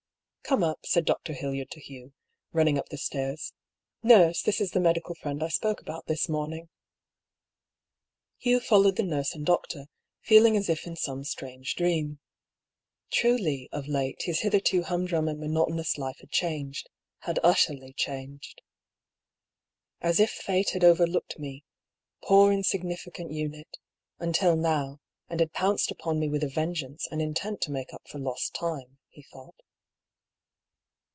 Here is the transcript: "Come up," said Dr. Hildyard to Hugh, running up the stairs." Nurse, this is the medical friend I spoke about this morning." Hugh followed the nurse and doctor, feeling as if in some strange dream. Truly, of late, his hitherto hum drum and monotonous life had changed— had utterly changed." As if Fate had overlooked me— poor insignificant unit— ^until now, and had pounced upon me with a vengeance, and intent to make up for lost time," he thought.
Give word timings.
"Come 0.51 0.63
up," 0.65 0.85
said 0.85 1.05
Dr. 1.05 1.31
Hildyard 1.31 1.69
to 1.69 1.79
Hugh, 1.79 2.11
running 2.51 2.77
up 2.77 2.89
the 2.89 2.97
stairs." 2.97 3.53
Nurse, 4.03 4.41
this 4.41 4.59
is 4.59 4.71
the 4.71 4.81
medical 4.81 5.15
friend 5.15 5.41
I 5.41 5.47
spoke 5.47 5.79
about 5.79 6.07
this 6.07 6.27
morning." 6.27 6.67
Hugh 8.37 8.59
followed 8.59 8.97
the 8.97 9.03
nurse 9.03 9.33
and 9.33 9.45
doctor, 9.45 9.85
feeling 10.19 10.57
as 10.57 10.67
if 10.67 10.85
in 10.85 10.97
some 10.97 11.23
strange 11.23 11.75
dream. 11.75 12.19
Truly, 13.11 13.69
of 13.71 13.87
late, 13.87 14.23
his 14.23 14.41
hitherto 14.41 14.83
hum 14.83 15.05
drum 15.05 15.29
and 15.29 15.39
monotonous 15.39 15.97
life 15.97 16.17
had 16.19 16.31
changed— 16.31 16.89
had 17.19 17.39
utterly 17.43 17.93
changed." 17.93 18.61
As 20.01 20.19
if 20.19 20.31
Fate 20.31 20.71
had 20.71 20.83
overlooked 20.83 21.39
me— 21.39 21.63
poor 22.27 22.51
insignificant 22.51 23.31
unit— 23.31 23.77
^until 24.19 24.59
now, 24.59 24.99
and 25.29 25.39
had 25.39 25.53
pounced 25.53 25.91
upon 25.91 26.19
me 26.19 26.27
with 26.27 26.43
a 26.43 26.49
vengeance, 26.49 27.07
and 27.09 27.21
intent 27.21 27.61
to 27.61 27.71
make 27.71 27.93
up 27.93 28.05
for 28.05 28.19
lost 28.19 28.53
time," 28.53 28.97
he 29.07 29.21
thought. 29.23 29.55